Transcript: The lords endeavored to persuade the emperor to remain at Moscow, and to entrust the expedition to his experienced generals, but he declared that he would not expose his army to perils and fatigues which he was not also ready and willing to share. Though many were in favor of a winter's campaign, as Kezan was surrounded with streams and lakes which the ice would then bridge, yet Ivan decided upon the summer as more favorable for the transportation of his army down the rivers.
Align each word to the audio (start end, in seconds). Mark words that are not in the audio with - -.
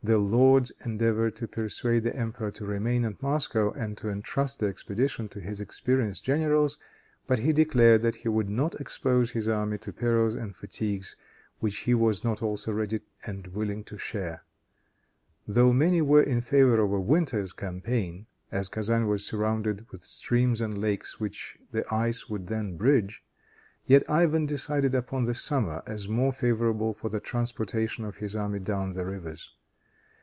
The 0.00 0.18
lords 0.18 0.70
endeavored 0.84 1.34
to 1.36 1.48
persuade 1.48 2.04
the 2.04 2.14
emperor 2.14 2.52
to 2.52 2.64
remain 2.64 3.04
at 3.04 3.20
Moscow, 3.20 3.72
and 3.72 3.98
to 3.98 4.08
entrust 4.10 4.60
the 4.60 4.66
expedition 4.66 5.28
to 5.30 5.40
his 5.40 5.60
experienced 5.60 6.22
generals, 6.22 6.78
but 7.26 7.40
he 7.40 7.52
declared 7.52 8.02
that 8.02 8.14
he 8.14 8.28
would 8.28 8.48
not 8.48 8.80
expose 8.80 9.32
his 9.32 9.48
army 9.48 9.76
to 9.78 9.92
perils 9.92 10.36
and 10.36 10.54
fatigues 10.54 11.16
which 11.58 11.78
he 11.78 11.94
was 11.94 12.22
not 12.22 12.40
also 12.42 12.72
ready 12.72 13.00
and 13.26 13.48
willing 13.48 13.82
to 13.84 13.98
share. 13.98 14.44
Though 15.48 15.72
many 15.72 16.00
were 16.00 16.22
in 16.22 16.42
favor 16.42 16.78
of 16.78 16.92
a 16.92 17.00
winter's 17.00 17.52
campaign, 17.52 18.26
as 18.52 18.68
Kezan 18.68 19.08
was 19.08 19.26
surrounded 19.26 19.90
with 19.90 20.02
streams 20.04 20.60
and 20.60 20.78
lakes 20.80 21.18
which 21.18 21.58
the 21.72 21.84
ice 21.92 22.28
would 22.28 22.46
then 22.46 22.76
bridge, 22.76 23.24
yet 23.84 24.08
Ivan 24.08 24.46
decided 24.46 24.94
upon 24.94 25.24
the 25.24 25.34
summer 25.34 25.82
as 25.88 26.06
more 26.08 26.32
favorable 26.32 26.94
for 26.94 27.08
the 27.08 27.18
transportation 27.20 28.04
of 28.04 28.18
his 28.18 28.36
army 28.36 28.60
down 28.60 28.92
the 28.92 29.04
rivers. 29.04 29.56